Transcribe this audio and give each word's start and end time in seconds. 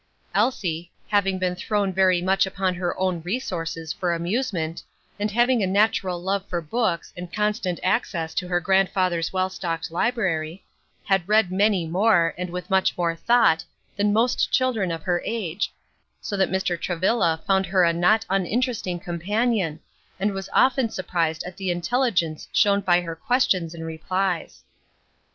Elsie, 0.33 0.91
having 1.09 1.37
been 1.37 1.55
thrown 1.55 1.93
very 1.93 2.23
much 2.23 2.47
upon 2.47 2.73
her 2.73 2.99
own 2.99 3.21
resources 3.21 3.93
for 3.93 4.13
amusement, 4.15 4.81
and 5.19 5.29
having 5.29 5.61
a 5.61 5.67
natural 5.67 6.19
love 6.19 6.43
for 6.47 6.59
books, 6.59 7.13
and 7.15 7.31
constant 7.31 7.79
access 7.83 8.33
to 8.33 8.47
her 8.47 8.59
grandfather's 8.59 9.31
well 9.31 9.47
stocked 9.47 9.91
library, 9.91 10.65
had 11.05 11.29
read 11.29 11.51
many 11.51 11.85
more, 11.85 12.33
and 12.35 12.49
with 12.49 12.67
much 12.67 12.97
more 12.97 13.15
thought, 13.15 13.63
than 13.95 14.11
most 14.11 14.51
children 14.51 14.89
of 14.89 15.03
her 15.03 15.21
age, 15.23 15.71
so 16.19 16.35
that 16.35 16.49
Mr. 16.49 16.81
Travilla 16.81 17.39
found 17.45 17.67
her 17.67 17.83
a 17.83 17.93
not 17.93 18.25
uninteresting 18.27 18.99
companion, 18.99 19.79
and 20.19 20.33
was 20.33 20.49
often 20.51 20.89
surprised 20.89 21.43
at 21.43 21.57
the 21.57 21.69
intelligence 21.69 22.47
shown 22.51 22.81
by 22.81 23.01
her 23.01 23.15
questions 23.15 23.75
and 23.75 23.85
replies. 23.85 24.63